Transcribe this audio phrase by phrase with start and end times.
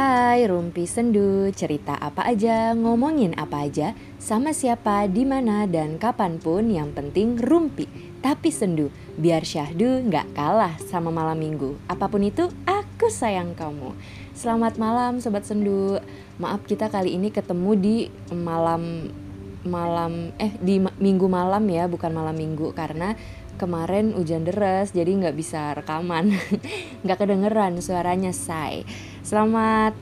[0.00, 6.40] Hai Rumpi Sendu, cerita apa aja, ngomongin apa aja, sama siapa, di mana dan kapan
[6.40, 7.84] pun yang penting Rumpi.
[8.24, 8.88] Tapi sendu,
[9.20, 11.76] biar syahdu nggak kalah sama malam minggu.
[11.84, 13.92] Apa pun itu, aku sayang kamu.
[14.32, 16.00] Selamat malam Sobat Sendu.
[16.40, 17.96] Maaf kita kali ini ketemu di
[18.32, 19.12] malam
[19.68, 23.20] malam eh di minggu malam ya, bukan malam minggu karena
[23.60, 26.32] kemarin hujan deras jadi nggak bisa rekaman
[27.04, 28.88] nggak kedengeran suaranya say
[29.20, 29.92] selamat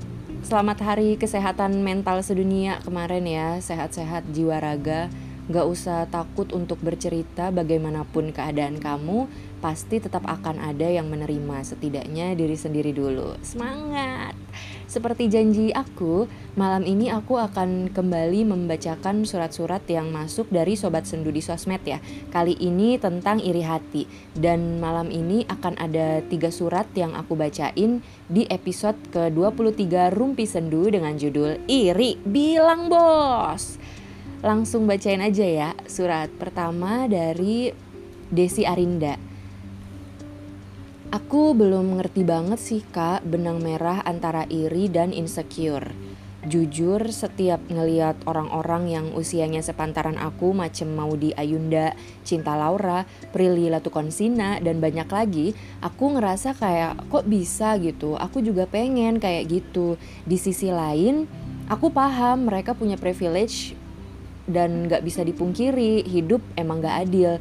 [0.46, 3.48] selamat hari kesehatan mental sedunia kemarin ya.
[3.58, 5.10] Sehat-sehat jiwa raga
[5.48, 9.26] nggak usah takut untuk bercerita bagaimanapun keadaan kamu
[9.58, 14.36] pasti tetap akan ada yang menerima setidaknya diri sendiri dulu semangat
[14.88, 16.24] seperti janji aku,
[16.56, 22.00] malam ini aku akan kembali membacakan surat-surat yang masuk dari Sobat Sendu di sosmed ya.
[22.32, 24.08] Kali ini tentang iri hati.
[24.32, 28.00] Dan malam ini akan ada tiga surat yang aku bacain
[28.32, 33.76] di episode ke-23 Rumpi Sendu dengan judul Iri Bilang Bos.
[34.38, 37.74] Langsung bacain aja ya surat pertama dari
[38.30, 39.18] Desi Arinda.
[41.10, 45.90] Aku belum ngerti banget sih kak benang merah antara iri dan insecure.
[46.46, 54.62] Jujur setiap ngeliat orang-orang yang usianya sepantaran aku macem Maudi Ayunda, Cinta Laura, Prilly Latukonsina
[54.62, 59.98] dan banyak lagi, aku ngerasa kayak kok bisa gitu, aku juga pengen kayak gitu.
[60.22, 61.26] Di sisi lain,
[61.66, 63.77] aku paham mereka punya privilege
[64.48, 67.38] dan gak bisa dipungkiri hidup emang gak adil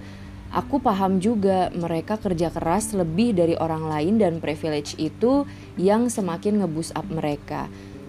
[0.47, 5.43] Aku paham juga mereka kerja keras lebih dari orang lain dan privilege itu
[5.75, 7.67] yang semakin ngebus up mereka.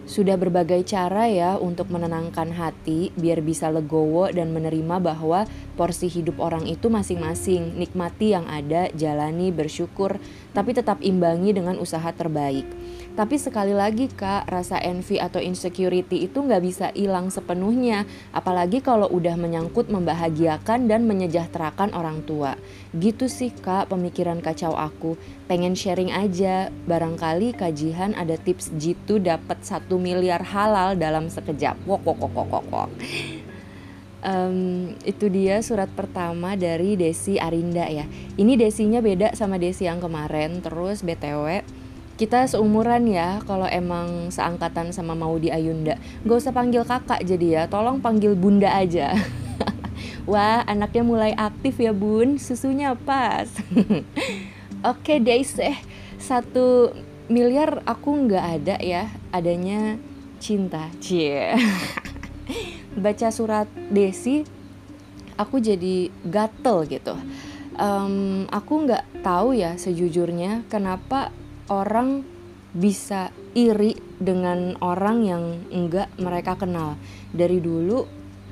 [0.09, 5.45] Sudah berbagai cara ya untuk menenangkan hati biar bisa legowo dan menerima bahwa
[5.77, 7.77] porsi hidup orang itu masing-masing.
[7.77, 10.17] Nikmati yang ada, jalani, bersyukur,
[10.57, 12.65] tapi tetap imbangi dengan usaha terbaik.
[13.19, 18.07] Tapi sekali lagi kak, rasa envy atau insecurity itu nggak bisa hilang sepenuhnya.
[18.31, 22.55] Apalagi kalau udah menyangkut membahagiakan dan menyejahterakan orang tua.
[22.95, 25.19] Gitu sih kak pemikiran kacau aku.
[25.51, 31.75] Pengen sharing aja, barangkali kajian ada tips jitu dapat satu miliar halal dalam sekejap.
[31.91, 32.91] Wok wok wok wok wok.
[34.19, 38.07] Um, itu dia surat pertama dari Desi Arinda ya.
[38.39, 40.63] Ini Desinya beda sama Desi yang kemarin.
[40.63, 41.78] Terus BTW
[42.19, 45.95] kita seumuran ya kalau emang seangkatan sama Maudi Ayunda.
[46.27, 49.15] Gak usah panggil kakak jadi ya tolong panggil bunda aja.
[50.31, 52.43] Wah anaknya mulai aktif ya bun.
[52.43, 53.47] Susunya pas.
[54.91, 55.71] Oke Daisy.
[55.71, 55.79] Eh
[56.19, 56.91] satu
[57.31, 59.95] miliar aku nggak ada ya adanya
[60.43, 60.91] cinta.
[60.99, 61.55] Cie.
[62.99, 64.43] Baca surat Desi
[65.39, 67.15] aku jadi gatel gitu.
[67.79, 71.31] Um, aku nggak tahu ya sejujurnya kenapa
[71.69, 72.25] orang
[72.73, 77.01] bisa iri dengan orang yang enggak mereka kenal.
[77.33, 78.05] Dari dulu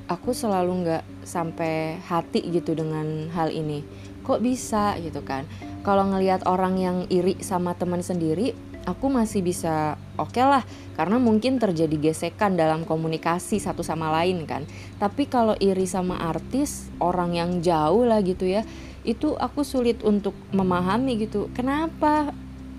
[0.08, 3.84] aku selalu enggak sampai hati gitu dengan hal ini.
[4.24, 5.44] Kok bisa gitu kan?
[5.84, 8.56] Kalau ngelihat orang yang iri sama teman sendiri
[8.86, 10.64] aku masih bisa oke okay lah.
[10.94, 14.64] Karena mungkin terjadi gesekan dalam komunikasi satu sama lain kan.
[14.96, 18.64] Tapi kalau iri sama artis orang yang jauh lah gitu ya
[19.06, 21.46] itu aku sulit untuk memahami gitu.
[21.54, 22.34] Kenapa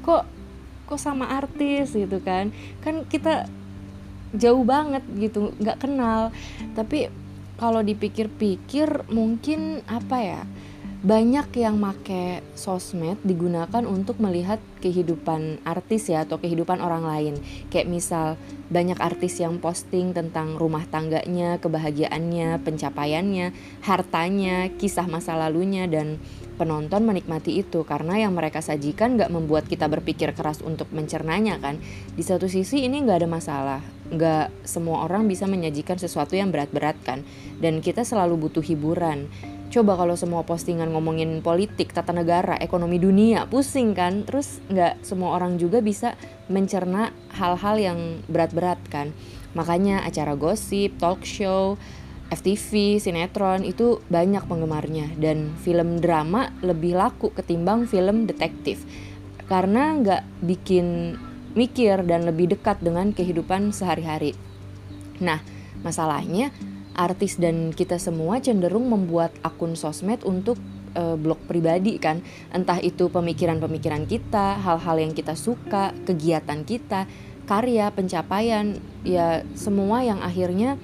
[0.08, 0.24] kok
[0.88, 3.44] kok sama artis gitu kan kan kita
[4.32, 6.32] jauh banget gitu nggak kenal
[6.80, 7.12] tapi
[7.60, 10.42] kalau dipikir-pikir mungkin apa ya
[10.98, 17.34] banyak yang make sosmed digunakan untuk melihat kehidupan artis ya atau kehidupan orang lain.
[17.70, 18.28] Kayak misal
[18.74, 23.54] banyak artis yang posting tentang rumah tangganya, kebahagiaannya, pencapaiannya,
[23.86, 26.18] hartanya, kisah masa lalunya dan
[26.58, 31.78] penonton menikmati itu karena yang mereka sajikan gak membuat kita berpikir keras untuk mencernanya kan.
[32.18, 36.98] Di satu sisi ini gak ada masalah, gak semua orang bisa menyajikan sesuatu yang berat-berat
[37.06, 37.22] kan
[37.62, 39.30] dan kita selalu butuh hiburan
[39.68, 44.24] Coba kalau semua postingan ngomongin politik, tata negara, ekonomi dunia, pusing kan?
[44.24, 46.16] Terus nggak semua orang juga bisa
[46.48, 48.00] mencerna hal-hal yang
[48.32, 49.12] berat-berat kan?
[49.60, 51.76] Makanya acara gosip, talk show,
[52.28, 55.16] FTV, sinetron itu banyak penggemarnya.
[55.16, 58.84] Dan film drama lebih laku ketimbang film detektif.
[59.48, 61.16] Karena nggak bikin
[61.56, 64.36] mikir dan lebih dekat dengan kehidupan sehari-hari.
[65.24, 65.42] Nah,
[65.82, 66.54] masalahnya
[66.98, 70.60] artis dan kita semua cenderung membuat akun sosmed untuk
[70.98, 72.22] uh, blog pribadi kan.
[72.52, 77.10] Entah itu pemikiran-pemikiran kita hal-hal yang kita suka kegiatan kita
[77.48, 78.76] karya pencapaian
[79.08, 80.76] ya semua yang akhirnya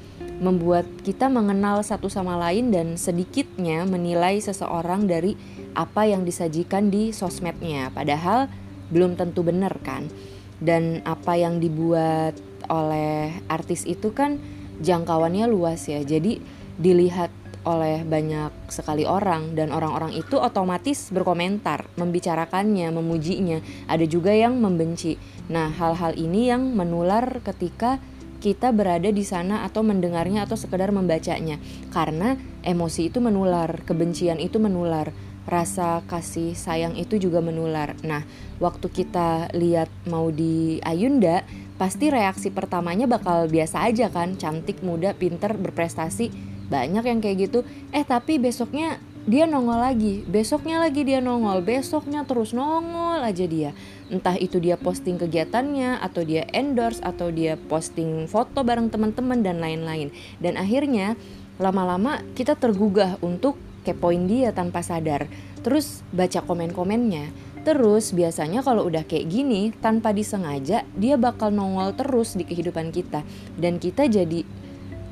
[0.44, 5.40] membuat kita mengenal satu sama lain dan sedikitnya menilai seseorang dari
[5.72, 8.52] apa yang disajikan di sosmednya padahal
[8.92, 10.12] belum tentu benar kan
[10.60, 12.36] dan apa yang dibuat
[12.68, 14.38] oleh artis itu kan
[14.84, 16.44] jangkauannya luas ya jadi
[16.76, 17.32] dilihat
[17.64, 23.64] oleh banyak sekali orang dan orang-orang itu otomatis berkomentar, membicarakannya, memujinya.
[23.88, 25.16] Ada juga yang membenci.
[25.48, 28.04] Nah, hal-hal ini yang menular ketika
[28.44, 31.64] kita berada di sana atau mendengarnya atau sekedar membacanya.
[31.96, 32.36] Karena
[32.68, 35.16] emosi itu menular, kebencian itu menular,
[35.48, 37.96] rasa kasih sayang itu juga menular.
[38.04, 38.28] Nah,
[38.60, 41.48] waktu kita lihat mau di Ayunda,
[41.80, 47.60] pasti reaksi pertamanya bakal biasa aja kan, cantik, muda, pinter, berprestasi banyak yang kayak gitu
[47.92, 50.28] eh tapi besoknya dia nongol lagi.
[50.28, 51.64] Besoknya lagi dia nongol.
[51.64, 53.72] Besoknya terus nongol aja dia.
[54.12, 59.64] Entah itu dia posting kegiatannya atau dia endorse atau dia posting foto bareng teman-teman dan
[59.64, 60.12] lain-lain.
[60.44, 61.16] Dan akhirnya
[61.56, 63.56] lama-lama kita tergugah untuk
[63.88, 65.32] kepoin dia tanpa sadar.
[65.64, 67.32] Terus baca komen-komennya.
[67.64, 73.24] Terus biasanya kalau udah kayak gini tanpa disengaja dia bakal nongol terus di kehidupan kita.
[73.56, 74.44] Dan kita jadi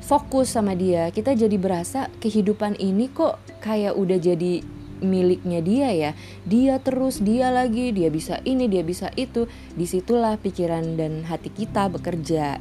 [0.02, 1.08] fokus sama dia.
[1.14, 4.60] Kita jadi berasa kehidupan ini kok kayak udah jadi
[5.02, 6.10] miliknya dia ya.
[6.46, 9.46] Dia terus dia lagi dia bisa ini dia bisa itu.
[9.78, 12.58] Di situlah pikiran dan hati kita bekerja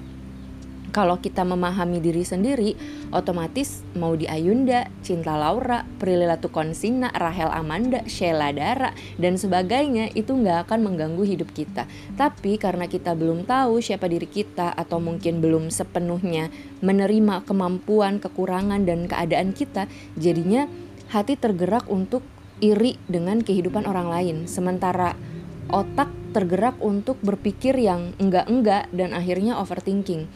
[0.92, 2.76] kalau kita memahami diri sendiri,
[3.16, 10.36] otomatis mau di Ayunda, Cinta Laura, Prilly Latukonsina, Rahel Amanda, Sheila Dara, dan sebagainya itu
[10.36, 11.88] nggak akan mengganggu hidup kita.
[12.20, 16.52] Tapi karena kita belum tahu siapa diri kita atau mungkin belum sepenuhnya
[16.84, 19.88] menerima kemampuan, kekurangan, dan keadaan kita,
[20.20, 20.68] jadinya
[21.08, 22.22] hati tergerak untuk
[22.60, 24.38] iri dengan kehidupan orang lain.
[24.46, 25.16] Sementara
[25.72, 30.28] otak tergerak untuk berpikir yang enggak-enggak dan akhirnya overthinking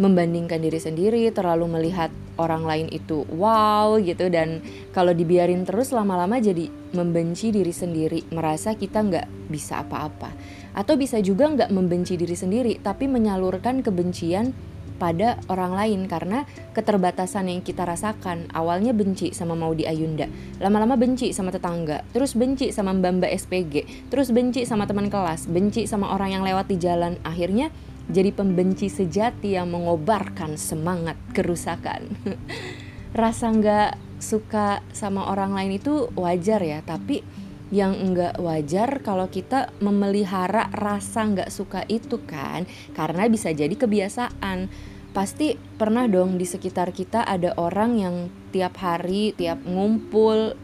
[0.00, 2.08] membandingkan diri sendiri, terlalu melihat
[2.40, 4.64] orang lain itu wow gitu dan
[4.96, 10.32] kalau dibiarin terus lama-lama jadi membenci diri sendiri, merasa kita nggak bisa apa-apa.
[10.72, 14.56] Atau bisa juga nggak membenci diri sendiri, tapi menyalurkan kebencian
[15.00, 16.44] pada orang lain karena
[16.76, 18.48] keterbatasan yang kita rasakan.
[18.52, 20.28] Awalnya benci sama Maudi Ayunda,
[20.60, 23.74] lama-lama benci sama tetangga, terus benci sama Mbak SPG,
[24.08, 27.16] terus benci sama teman kelas, benci sama orang yang lewat di jalan.
[27.24, 27.72] Akhirnya
[28.10, 32.10] jadi pembenci sejati yang mengobarkan semangat kerusakan.
[33.20, 37.24] Rasa nggak suka sama orang lain itu wajar ya, tapi
[37.70, 42.66] yang enggak wajar kalau kita memelihara rasa nggak suka itu kan,
[42.98, 44.66] karena bisa jadi kebiasaan.
[45.10, 48.16] Pasti pernah dong di sekitar kita ada orang yang
[48.54, 50.54] tiap hari, tiap ngumpul,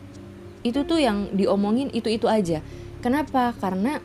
[0.63, 2.63] itu tuh yang diomongin itu-itu aja.
[3.03, 3.55] Kenapa?
[3.59, 4.03] Karena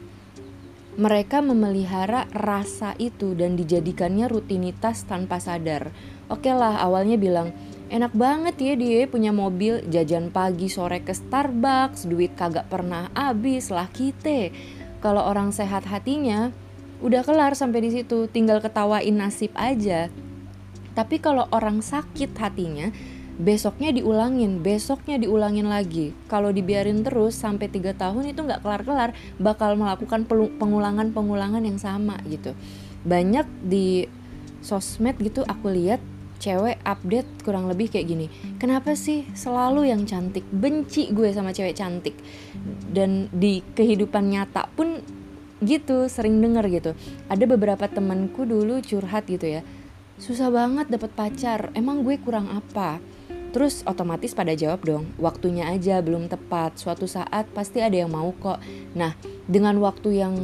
[1.00, 5.96] mereka memelihara rasa itu dan dijadikannya rutinitas tanpa sadar.
[6.28, 7.56] Oke lah, awalnya bilang,
[7.88, 13.72] enak banget ya dia punya mobil, jajan pagi sore ke Starbucks, duit kagak pernah habis
[13.72, 14.52] lah kita.
[15.00, 16.52] Kalau orang sehat hatinya,
[17.00, 20.12] udah kelar sampai di situ, tinggal ketawain nasib aja.
[20.92, 22.92] Tapi kalau orang sakit hatinya,
[23.40, 26.12] besoknya diulangin, besoknya diulangin lagi.
[26.28, 30.28] Kalau dibiarin terus sampai tiga tahun itu nggak kelar-kelar, bakal melakukan
[30.60, 32.52] pengulangan-pengulangan yang sama gitu.
[33.08, 34.08] Banyak di
[34.62, 36.00] sosmed gitu aku lihat
[36.42, 38.28] cewek update kurang lebih kayak gini.
[38.58, 40.42] Kenapa sih selalu yang cantik?
[40.50, 42.18] Benci gue sama cewek cantik.
[42.90, 45.02] Dan di kehidupan nyata pun
[45.62, 46.92] gitu, sering denger gitu.
[47.30, 49.62] Ada beberapa temanku dulu curhat gitu ya.
[50.18, 51.70] Susah banget dapet pacar.
[51.78, 52.98] Emang gue kurang apa?
[53.52, 58.32] Terus otomatis pada jawab dong, waktunya aja belum tepat, suatu saat pasti ada yang mau
[58.32, 58.64] kok.
[58.96, 59.12] Nah,
[59.44, 60.36] dengan waktu yang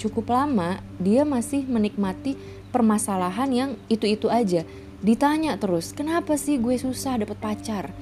[0.00, 2.40] cukup lama, dia masih menikmati
[2.72, 4.64] permasalahan yang itu-itu aja.
[5.04, 7.92] Ditanya terus, kenapa sih gue susah dapet pacar?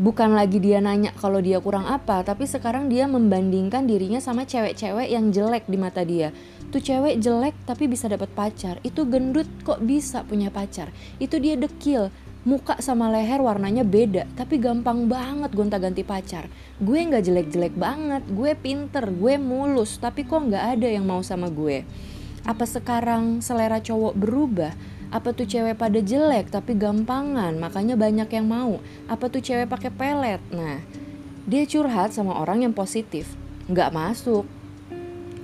[0.00, 5.12] Bukan lagi dia nanya kalau dia kurang apa, tapi sekarang dia membandingkan dirinya sama cewek-cewek
[5.12, 6.32] yang jelek di mata dia.
[6.70, 10.88] Tuh cewek jelek tapi bisa dapat pacar, itu gendut kok bisa punya pacar.
[11.20, 12.08] Itu dia dekil,
[12.40, 16.48] muka sama leher warnanya beda tapi gampang banget gonta-ganti pacar.
[16.80, 21.52] Gue nggak jelek-jelek banget gue pinter gue mulus tapi kok nggak ada yang mau sama
[21.52, 21.84] gue?
[22.48, 24.72] Apa sekarang selera cowok berubah?
[25.12, 28.80] Apa tuh cewek pada jelek tapi gampangan makanya banyak yang mau?
[29.04, 30.40] Apa tuh cewek pakai pelet?
[30.48, 30.80] Nah
[31.44, 33.36] dia curhat sama orang yang positif
[33.68, 34.48] nggak masuk.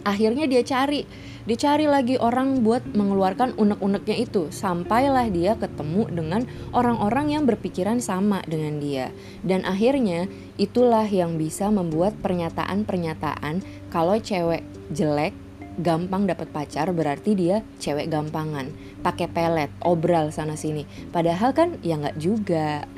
[0.06, 1.04] Akhirnya dia cari
[1.46, 4.50] dicari lagi orang buat mengeluarkan unek-uneknya itu.
[4.50, 6.42] Sampailah dia ketemu dengan
[6.74, 9.14] orang-orang yang berpikiran sama dengan dia.
[9.46, 10.26] Dan akhirnya
[10.58, 13.62] itulah yang bisa membuat pernyataan-pernyataan
[13.94, 15.32] kalau cewek jelek
[15.76, 18.74] gampang dapat pacar berarti dia cewek gampangan.
[19.00, 20.82] Pakai pelet obral sana sini
[21.14, 22.90] padahal kan ya nggak juga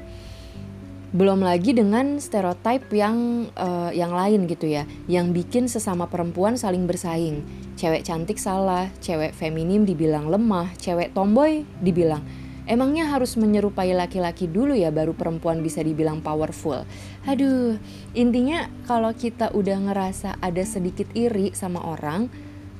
[1.08, 6.84] belum lagi dengan stereotip yang uh, yang lain gitu ya, yang bikin sesama perempuan saling
[6.84, 7.44] bersaing.
[7.78, 12.20] Cewek cantik salah, cewek feminim dibilang lemah, cewek tomboy dibilang
[12.68, 16.84] Emangnya harus menyerupai laki-laki dulu ya baru perempuan bisa dibilang powerful.
[17.24, 17.80] Aduh,
[18.12, 22.28] intinya kalau kita udah ngerasa ada sedikit iri sama orang,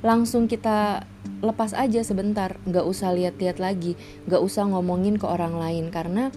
[0.05, 1.09] langsung kita
[1.41, 3.97] lepas aja sebentar, nggak usah lihat-lihat lagi,
[4.29, 6.29] nggak usah ngomongin ke orang lain karena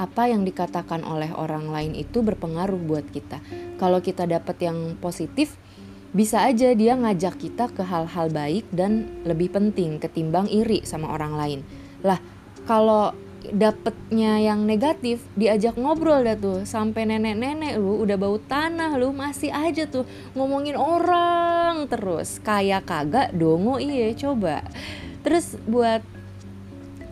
[0.00, 3.44] apa yang dikatakan oleh orang lain itu berpengaruh buat kita.
[3.76, 5.60] Kalau kita dapat yang positif,
[6.16, 11.36] bisa aja dia ngajak kita ke hal-hal baik dan lebih penting ketimbang iri sama orang
[11.36, 11.60] lain.
[12.00, 12.16] Lah,
[12.64, 19.16] kalau dapetnya yang negatif diajak ngobrol dah tuh sampai nenek-nenek lu udah bau tanah lu
[19.16, 20.04] masih aja tuh
[20.36, 24.60] ngomongin orang terus kayak kagak dongo iya coba
[25.24, 26.04] terus buat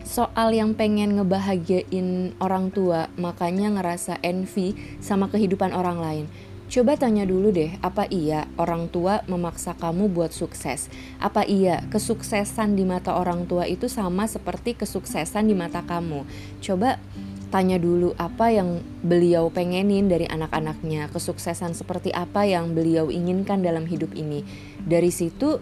[0.09, 6.25] soal yang pengen ngebahagiain orang tua, makanya ngerasa envy sama kehidupan orang lain.
[6.65, 10.89] Coba tanya dulu deh, apa iya orang tua memaksa kamu buat sukses?
[11.21, 16.25] Apa iya kesuksesan di mata orang tua itu sama seperti kesuksesan di mata kamu?
[16.57, 16.97] Coba
[17.53, 23.85] tanya dulu apa yang beliau pengenin dari anak-anaknya, kesuksesan seperti apa yang beliau inginkan dalam
[23.85, 24.41] hidup ini.
[24.81, 25.57] Dari situ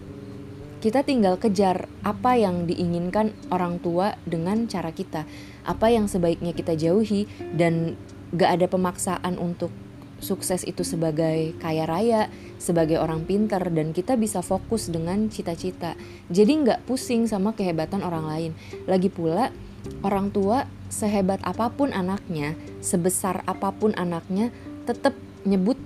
[0.78, 5.26] kita tinggal kejar apa yang diinginkan orang tua dengan cara kita,
[5.66, 7.98] apa yang sebaiknya kita jauhi, dan
[8.30, 9.74] gak ada pemaksaan untuk
[10.22, 12.30] sukses itu sebagai kaya raya,
[12.62, 15.94] sebagai orang pinter, dan kita bisa fokus dengan cita-cita.
[16.30, 18.52] Jadi nggak pusing sama kehebatan orang lain.
[18.90, 19.54] Lagi pula,
[20.02, 24.50] orang tua sehebat apa pun anaknya, sebesar apa pun anaknya,
[24.90, 25.14] tetap
[25.46, 25.78] nyebut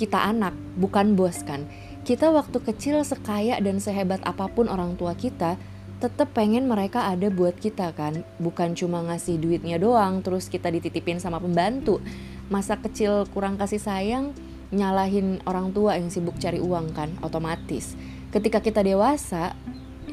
[0.00, 1.68] kita anak, bukan bos kan
[2.06, 5.58] kita waktu kecil sekaya dan sehebat apa pun orang tua kita,
[5.98, 8.22] tetap pengen mereka ada buat kita kan.
[8.38, 11.98] Bukan cuma ngasih duitnya doang terus kita dititipin sama pembantu.
[12.46, 14.30] Masa kecil kurang kasih sayang
[14.70, 17.98] nyalahin orang tua yang sibuk cari uang kan otomatis.
[18.30, 19.58] Ketika kita dewasa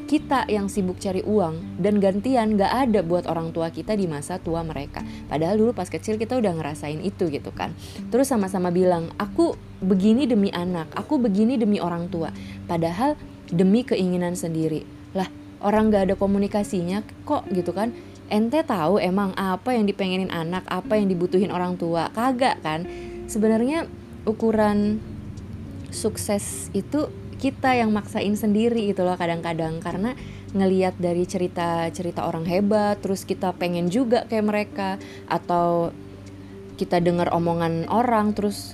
[0.04, 4.36] kita yang sibuk cari uang dan gantian gak ada buat orang tua kita di masa
[4.36, 5.00] tua mereka.
[5.26, 7.72] Padahal dulu pas kecil kita udah ngerasain itu gitu kan.
[8.12, 12.30] Terus sama-sama bilang, aku begini demi anak, aku begini demi orang tua.
[12.68, 13.16] Padahal
[13.48, 14.84] demi keinginan sendiri.
[15.16, 15.28] Lah,
[15.64, 17.96] orang gak ada komunikasinya kok gitu kan.
[18.28, 22.08] Ente tahu emang apa yang dipengenin anak, apa yang dibutuhin orang tua?
[22.12, 22.88] Kagak kan?
[23.28, 23.88] Sebenarnya
[24.24, 25.00] ukuran
[25.94, 27.08] sukses itu
[27.44, 29.84] kita yang maksain sendiri gitu loh kadang-kadang.
[29.84, 30.16] Karena
[30.56, 34.96] ngeliat dari cerita-cerita orang hebat terus kita pengen juga kayak mereka.
[35.28, 35.92] Atau
[36.80, 38.72] kita dengar omongan orang terus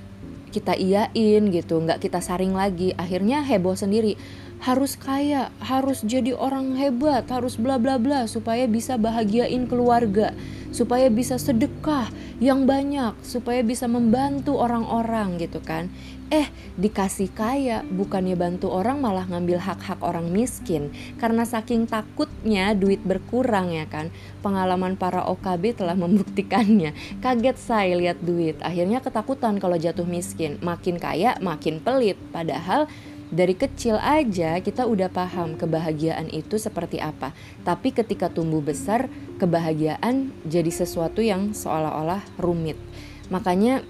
[0.55, 2.95] kita iyain gitu nggak kita saring lagi.
[2.95, 4.15] Akhirnya heboh sendiri.
[4.61, 10.37] Harus kaya, harus jadi orang hebat, harus bla bla bla supaya bisa bahagiain keluarga,
[10.69, 12.13] supaya bisa sedekah
[12.45, 15.89] yang banyak, supaya bisa membantu orang-orang gitu kan.
[16.31, 16.47] Eh,
[16.79, 20.95] dikasih kaya, bukannya bantu orang malah ngambil hak-hak orang miskin.
[21.19, 24.15] Karena saking takutnya duit berkurang ya kan.
[24.39, 26.95] Pengalaman para OKB telah membuktikannya.
[27.19, 30.63] Kaget saya lihat duit, akhirnya ketakutan kalau jatuh miskin.
[30.63, 32.15] Makin kaya, makin pelit.
[32.31, 32.87] Padahal
[33.35, 37.35] dari kecil aja kita udah paham kebahagiaan itu seperti apa.
[37.67, 39.11] Tapi ketika tumbuh besar,
[39.43, 42.79] kebahagiaan jadi sesuatu yang seolah-olah rumit.
[43.35, 43.83] Makanya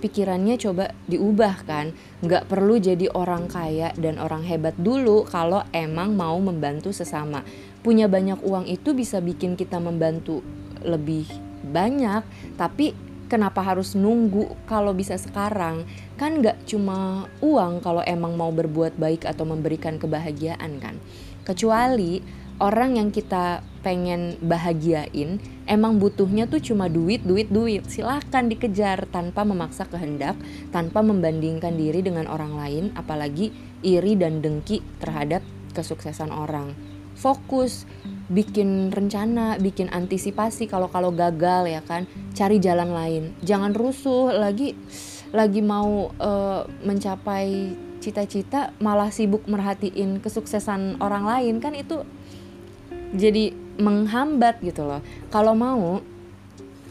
[0.00, 1.92] pikirannya coba diubah kan.
[2.24, 7.44] Nggak perlu jadi orang kaya dan orang hebat dulu kalau emang mau membantu sesama.
[7.84, 10.40] Punya banyak uang itu bisa bikin kita membantu
[10.80, 11.28] lebih
[11.60, 12.24] banyak,
[12.56, 12.96] tapi
[13.30, 15.86] kenapa harus nunggu kalau bisa sekarang
[16.18, 20.98] kan nggak cuma uang kalau emang mau berbuat baik atau memberikan kebahagiaan kan
[21.46, 22.20] kecuali
[22.60, 27.88] orang yang kita pengen bahagiain emang butuhnya tuh cuma duit duit duit.
[27.88, 30.36] Silahkan dikejar tanpa memaksa kehendak
[30.70, 33.50] tanpa membandingkan diri dengan orang lain apalagi
[33.80, 35.40] iri dan dengki terhadap
[35.72, 36.76] kesuksesan orang.
[37.16, 37.84] Fokus
[38.30, 43.24] bikin rencana, bikin antisipasi kalau kalau gagal ya kan, cari jalan lain.
[43.44, 44.76] Jangan rusuh lagi
[45.30, 51.60] lagi mau uh, mencapai cita-cita malah sibuk merhatiin kesuksesan orang lain.
[51.60, 52.02] Kan itu
[53.14, 55.00] jadi menghambat gitu loh.
[55.32, 56.02] Kalau mau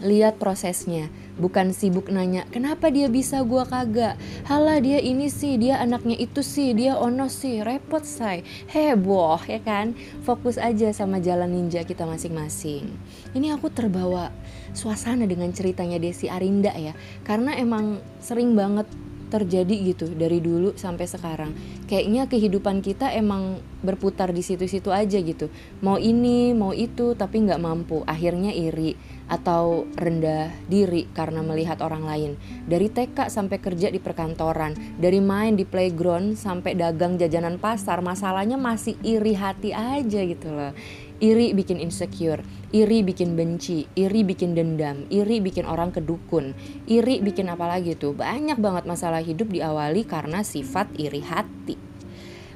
[0.03, 1.11] lihat prosesnya.
[1.39, 4.19] Bukan sibuk nanya kenapa dia bisa gua kagak?
[4.43, 7.63] Halah dia ini sih dia anaknya itu sih dia ono sih.
[7.63, 8.43] Repot say.
[8.67, 9.95] Heboh ya kan?
[10.27, 12.91] Fokus aja sama jalan ninja kita masing-masing.
[13.31, 14.35] Ini aku terbawa
[14.75, 16.91] suasana dengan ceritanya Desi Arinda ya.
[17.23, 18.91] Karena emang sering banget
[19.29, 21.53] terjadi gitu dari dulu sampai sekarang.
[21.85, 25.47] Kayaknya kehidupan kita emang berputar di situ-situ aja gitu.
[25.79, 28.03] Mau ini, mau itu, tapi nggak mampu.
[28.03, 28.97] Akhirnya iri
[29.29, 32.31] atau rendah diri karena melihat orang lain.
[32.65, 38.57] Dari TK sampai kerja di perkantoran, dari main di playground sampai dagang jajanan pasar, masalahnya
[38.57, 40.73] masih iri hati aja gitu loh.
[41.19, 42.39] Iri bikin insecure,
[42.71, 46.55] iri bikin benci, iri bikin dendam, iri bikin orang kedukun,
[46.87, 48.15] iri bikin apa lagi tuh.
[48.15, 51.75] Banyak banget masalah hidup diawali karena sifat iri hati.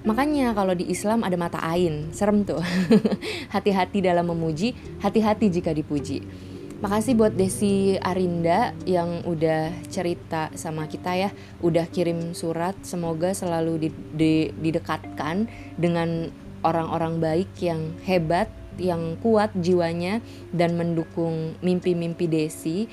[0.04, 2.60] Makanya kalau di Islam ada mata ain, serem tuh.
[3.56, 6.24] hati-hati dalam memuji, hati-hati jika dipuji.
[6.84, 11.32] Makasih buat Desi Arinda yang udah cerita sama kita ya,
[11.64, 12.76] udah kirim surat.
[12.84, 13.88] Semoga selalu
[14.60, 15.48] didekatkan
[15.80, 16.28] dengan
[16.64, 18.50] orang-orang baik yang hebat,
[18.82, 22.90] yang kuat jiwanya dan mendukung mimpi-mimpi Desi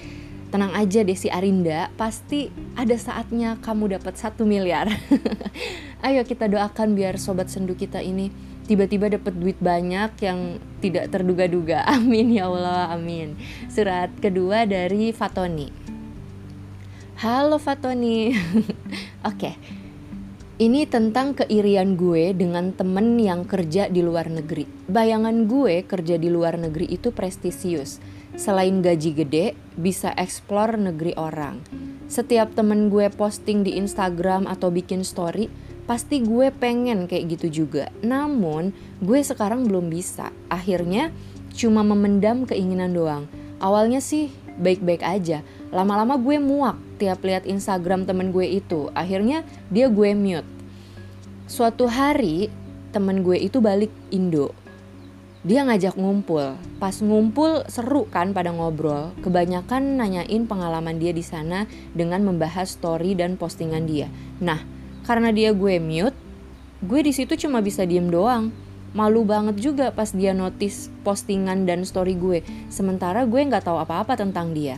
[0.50, 4.90] tenang aja Desi Arinda, pasti ada saatnya kamu dapat satu miliar.
[6.04, 8.34] Ayo kita doakan biar sobat sendu kita ini
[8.66, 11.86] tiba-tiba dapat duit banyak yang tidak terduga-duga.
[11.94, 13.38] Amin ya Allah, amin.
[13.70, 15.70] Surat kedua dari Fatoni.
[17.18, 18.30] Halo Fatoni.
[19.30, 19.54] Oke.
[19.54, 19.54] okay.
[20.60, 24.68] Ini tentang keirian gue dengan temen yang kerja di luar negeri.
[24.92, 27.96] Bayangan gue kerja di luar negeri itu prestisius
[28.36, 31.64] selain gaji gede, bisa explore negeri orang.
[32.12, 35.48] Setiap temen gue posting di Instagram atau bikin story,
[35.88, 37.88] pasti gue pengen kayak gitu juga.
[38.04, 40.28] Namun, gue sekarang belum bisa.
[40.52, 41.08] Akhirnya,
[41.56, 43.24] cuma memendam keinginan doang.
[43.64, 44.28] Awalnya sih
[44.60, 45.40] baik-baik aja.
[45.70, 48.90] Lama-lama gue muak tiap lihat Instagram temen gue itu.
[48.94, 50.46] Akhirnya dia gue mute.
[51.50, 52.50] Suatu hari
[52.90, 54.54] temen gue itu balik Indo
[55.40, 56.52] dia ngajak ngumpul.
[56.76, 59.16] Pas ngumpul seru kan pada ngobrol.
[59.24, 61.64] Kebanyakan nanyain pengalaman dia di sana
[61.96, 64.12] dengan membahas story dan postingan dia.
[64.44, 64.60] Nah,
[65.08, 66.16] karena dia gue mute,
[66.84, 68.52] gue di situ cuma bisa diem doang.
[68.92, 72.44] Malu banget juga pas dia notice postingan dan story gue.
[72.68, 74.76] Sementara gue nggak tahu apa-apa tentang dia.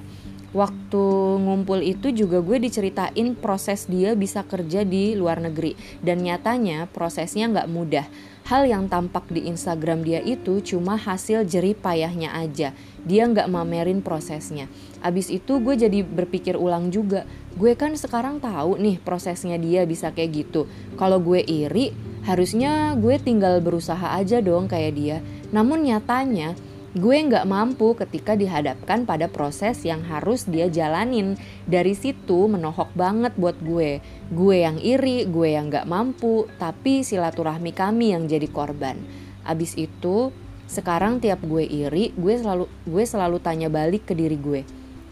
[0.52, 1.04] Waktu
[1.40, 7.48] ngumpul itu juga gue diceritain proses dia bisa kerja di luar negeri dan nyatanya prosesnya
[7.48, 8.06] nggak mudah
[8.42, 12.74] Hal yang tampak di Instagram dia itu cuma hasil jerih payahnya aja.
[13.06, 14.66] Dia nggak mamerin prosesnya.
[14.98, 17.22] Abis itu gue jadi berpikir ulang juga.
[17.54, 20.66] Gue kan sekarang tahu nih prosesnya dia bisa kayak gitu.
[20.98, 21.94] Kalau gue iri,
[22.26, 25.16] harusnya gue tinggal berusaha aja dong kayak dia.
[25.54, 26.58] Namun nyatanya
[26.92, 31.40] gue nggak mampu ketika dihadapkan pada proses yang harus dia jalanin.
[31.64, 34.04] Dari situ menohok banget buat gue.
[34.28, 39.00] Gue yang iri, gue yang nggak mampu, tapi silaturahmi kami yang jadi korban.
[39.48, 40.36] Abis itu,
[40.68, 44.60] sekarang tiap gue iri, gue selalu gue selalu tanya balik ke diri gue.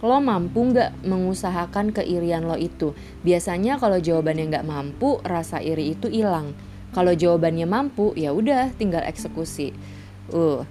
[0.05, 2.93] Lo mampu nggak mengusahakan keirian lo itu?
[3.25, 6.53] Biasanya kalau jawabannya nggak mampu, rasa iri itu hilang.
[6.93, 9.73] Kalau jawabannya mampu, ya udah tinggal eksekusi.
[10.33, 10.65] Uh,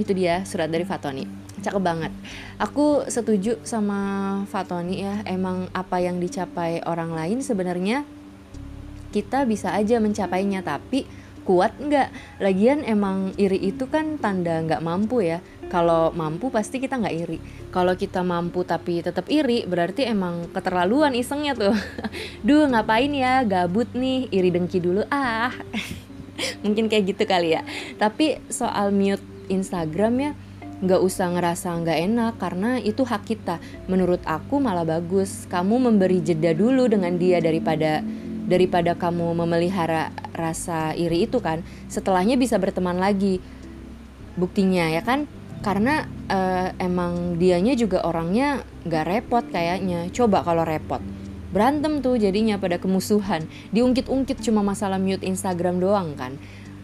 [0.00, 1.28] itu dia surat dari Fatoni.
[1.60, 2.12] Cakep banget.
[2.56, 5.20] Aku setuju sama Fatoni ya.
[5.28, 8.08] Emang apa yang dicapai orang lain sebenarnya
[9.12, 11.04] kita bisa aja mencapainya tapi
[11.44, 12.40] kuat nggak?
[12.40, 15.44] Lagian emang iri itu kan tanda nggak mampu ya.
[15.68, 17.38] Kalau mampu pasti kita nggak iri.
[17.70, 21.76] Kalau kita mampu tapi tetap iri berarti emang keterlaluan isengnya tuh.
[22.46, 23.44] Duh ngapain ya?
[23.44, 24.32] Gabut nih.
[24.32, 25.52] Iri dengki dulu ah.
[26.64, 27.62] Mungkin kayak gitu kali ya.
[28.00, 30.32] Tapi soal mute Instagram ya
[30.80, 33.60] nggak usah ngerasa nggak enak karena itu hak kita.
[33.86, 35.44] Menurut aku malah bagus.
[35.52, 38.00] Kamu memberi jeda dulu dengan dia daripada
[38.48, 41.60] daripada kamu memelihara rasa iri itu kan.
[41.92, 43.38] Setelahnya bisa berteman lagi.
[44.40, 45.28] Buktinya ya kan?
[45.60, 50.08] Karena uh, emang dianya juga orangnya nggak repot kayaknya.
[50.08, 51.04] Coba kalau repot.
[51.50, 53.44] Berantem tuh jadinya pada kemusuhan.
[53.74, 56.40] Diungkit-ungkit cuma masalah mute Instagram doang kan.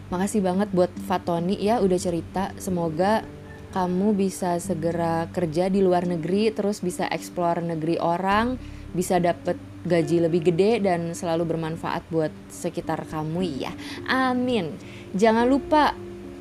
[0.07, 2.55] Makasih banget buat Fatoni ya udah cerita.
[2.55, 3.27] Semoga
[3.75, 8.55] kamu bisa segera kerja di luar negeri, terus bisa explore negeri orang,
[8.95, 13.71] bisa dapet gaji lebih gede dan selalu bermanfaat buat sekitar kamu ya.
[14.07, 14.75] Amin.
[15.11, 15.91] Jangan lupa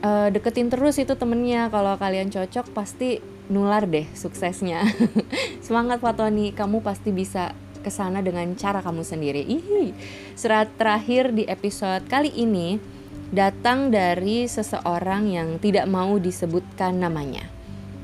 [0.03, 1.67] uh, deketin terus itu temennya.
[1.69, 3.19] Kalau kalian cocok pasti
[3.51, 4.87] nular deh suksesnya.
[5.67, 9.47] Semangat Fatoni, kamu pasti bisa ke sana dengan cara kamu sendiri.
[9.47, 9.95] Ih,
[10.35, 12.96] surat terakhir di episode kali ini
[13.35, 17.47] datang dari seseorang yang tidak mau disebutkan namanya.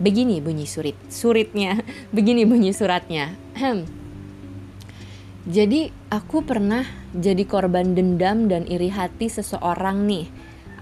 [0.03, 1.79] Begini bunyi surit, suritnya,
[2.17, 3.39] begini bunyi suratnya.
[5.43, 10.27] Jadi aku pernah jadi korban dendam dan iri hati seseorang nih.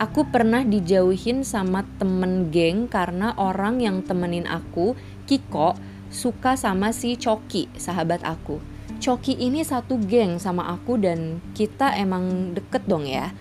[0.01, 4.97] Aku pernah dijauhin sama temen geng karena orang yang temenin aku,
[5.29, 5.77] Kiko,
[6.09, 8.65] suka sama si Coki, sahabat aku.
[9.01, 13.33] Coki ini satu geng sama aku dan kita emang deket dong ya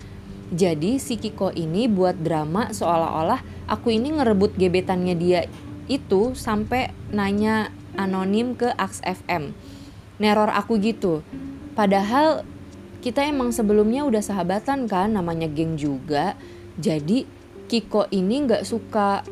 [0.49, 5.41] jadi si Kiko ini buat drama seolah-olah aku ini ngerebut gebetannya dia
[5.89, 9.53] itu sampai nanya anonim ke Ax FM
[10.19, 11.23] neror aku gitu.
[11.73, 12.43] Padahal
[12.99, 16.35] kita emang sebelumnya udah sahabatan kan namanya geng juga.
[16.75, 17.25] Jadi
[17.71, 19.23] Kiko ini nggak suka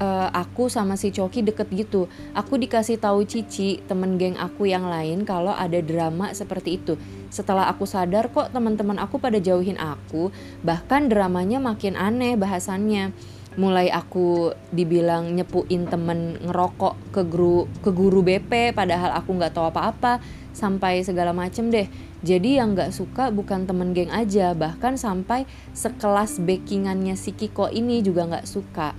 [0.00, 2.10] uh, aku sama si Coki deket gitu.
[2.34, 6.94] Aku dikasih tahu Cici temen geng aku yang lain kalau ada drama seperti itu.
[7.30, 10.30] Setelah aku sadar kok teman-teman aku pada jauhin aku
[10.62, 13.14] bahkan dramanya makin aneh bahasannya.
[13.54, 19.70] Mulai aku dibilang nyepuin temen ngerokok ke guru ke guru BP padahal aku nggak tahu
[19.70, 20.18] apa-apa
[20.50, 21.86] sampai segala macem deh.
[22.26, 28.02] Jadi yang nggak suka bukan temen geng aja bahkan sampai sekelas backingannya si Kiko ini
[28.02, 28.98] juga nggak suka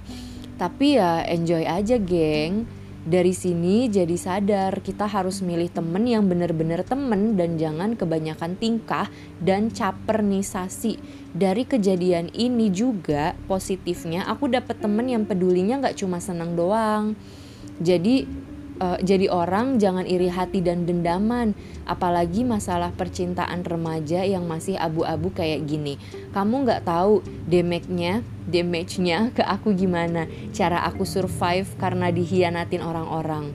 [0.56, 2.68] tapi ya enjoy aja geng
[3.06, 9.14] dari sini jadi sadar kita harus milih temen yang bener-bener temen dan jangan kebanyakan tingkah
[9.38, 10.98] dan capernisasi.
[11.30, 17.14] Dari kejadian ini juga positifnya aku dapet temen yang pedulinya gak cuma senang doang.
[17.78, 18.26] Jadi
[18.80, 21.54] uh, jadi orang jangan iri hati dan dendaman.
[21.86, 26.02] Apalagi masalah percintaan remaja yang masih abu-abu kayak gini.
[26.34, 30.30] Kamu nggak tahu damage-nya damage-nya ke aku gimana.
[30.54, 33.52] Cara aku survive karena dihianatin orang-orang.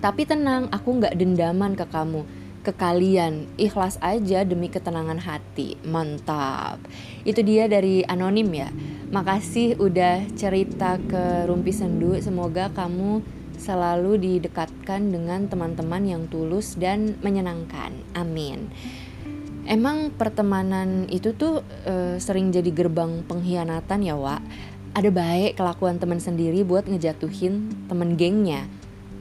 [0.00, 2.24] Tapi tenang aku nggak dendaman ke kamu.
[2.60, 3.48] Ke kalian.
[3.56, 5.80] Ikhlas aja demi ketenangan hati.
[5.84, 6.80] Mantap.
[7.24, 8.68] Itu dia dari anonim ya.
[9.10, 12.16] Makasih udah cerita ke Rumpi Sendu.
[12.20, 17.92] Semoga kamu selalu didekatkan dengan teman-teman yang tulus dan menyenangkan.
[18.16, 18.72] Amin.
[19.68, 24.42] Emang pertemanan itu tuh e, sering jadi gerbang pengkhianatan ya, Wak.
[24.96, 28.66] Ada baik kelakuan teman sendiri buat ngejatuhin temen gengnya.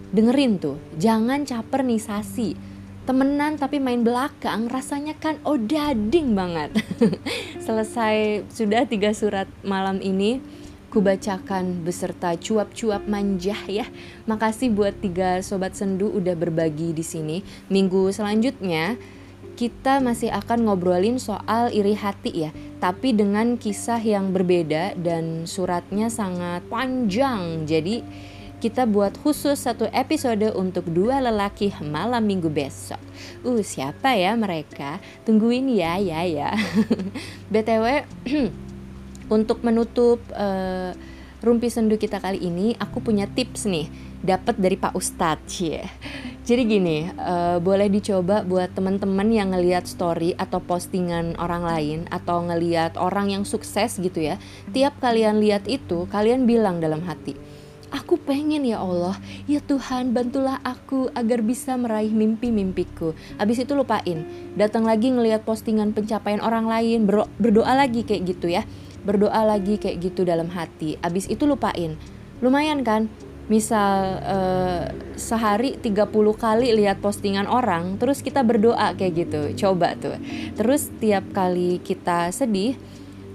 [0.10, 2.58] Dengerin tuh, jangan caper nih sasi.
[3.06, 6.74] Temenan tapi main belakang rasanya kan odading banget.
[7.66, 10.42] Selesai sudah tiga surat malam ini
[10.90, 13.86] kubacakan beserta cuap-cuap manja ya.
[14.26, 17.38] Makasih buat tiga sobat sendu udah berbagi di sini.
[17.70, 18.98] Minggu selanjutnya
[19.54, 26.08] kita masih akan ngobrolin soal iri hati ya, tapi dengan kisah yang berbeda dan suratnya
[26.08, 27.68] sangat panjang.
[27.68, 28.00] Jadi
[28.60, 33.00] kita buat khusus satu episode untuk dua lelaki malam minggu besok.
[33.44, 35.00] Uh, siapa ya mereka?
[35.24, 36.52] Tungguin ya, ya, ya.
[37.52, 38.04] BTW
[39.30, 40.90] Untuk menutup uh,
[41.46, 43.88] rumpi sendu kita kali ini, aku punya tips nih,
[44.26, 45.62] dapat dari Pak Ustadz.
[45.62, 45.88] Yeah.
[46.50, 52.42] Jadi gini, uh, boleh dicoba buat teman-teman yang ngelihat story atau postingan orang lain atau
[52.42, 54.42] ngelihat orang yang sukses gitu ya.
[54.74, 57.38] Tiap kalian lihat itu, kalian bilang dalam hati,
[57.90, 59.18] Aku pengen ya Allah,
[59.50, 63.18] ya Tuhan bantulah aku agar bisa meraih mimpi-mimpiku.
[63.42, 67.10] Abis itu lupain, datang lagi ngelihat postingan pencapaian orang lain,
[67.42, 68.62] berdoa lagi kayak gitu ya
[69.04, 71.00] berdoa lagi kayak gitu dalam hati.
[71.00, 71.96] Abis itu lupain.
[72.40, 73.12] Lumayan kan?
[73.50, 74.84] Misal uh,
[75.18, 76.06] sehari 30
[76.38, 79.42] kali lihat postingan orang terus kita berdoa kayak gitu.
[79.58, 80.22] Coba tuh.
[80.54, 82.78] Terus tiap kali kita sedih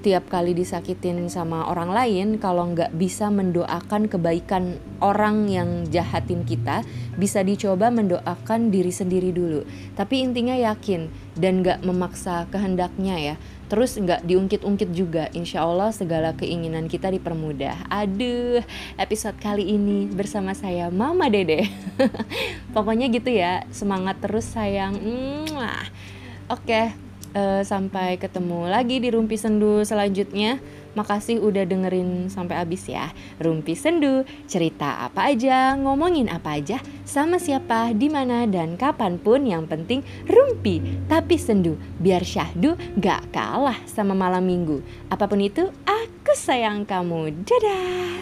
[0.05, 6.85] tiap kali disakitin sama orang lain kalau nggak bisa mendoakan kebaikan orang yang jahatin kita
[7.17, 9.65] bisa dicoba mendoakan diri sendiri dulu.
[9.97, 11.09] Tapi intinya yakin
[11.41, 13.35] dan nggak memaksa kehendaknya ya.
[13.73, 17.89] Terus nggak diungkit-ungkit juga insya Allah segala keinginan kita dipermudah.
[17.89, 18.61] Aduh
[19.01, 21.65] episode kali ini bersama saya Mama Dede.
[22.77, 25.01] Pokoknya gitu ya semangat terus sayang.
[25.49, 26.87] Oke okay,
[27.35, 30.63] uh, sampai ketemu lagi di Rumpi Sendu selanjutnya.
[30.95, 33.11] Makasih udah dengerin sampai habis ya.
[33.43, 39.43] Rumpi Sendu, cerita apa aja, ngomongin apa aja, sama siapa, di mana dan kapan pun
[39.43, 40.79] yang penting rumpi
[41.11, 41.75] tapi sendu.
[41.99, 44.87] Biar syahdu gak kalah sama malam minggu.
[45.11, 47.43] Apa pun itu, aku sayang kamu.
[47.43, 48.15] Dadah.